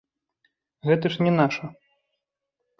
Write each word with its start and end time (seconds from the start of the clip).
Гэта 0.87 1.05
ж 1.17 1.27
не 1.27 1.31
наша! 1.39 1.65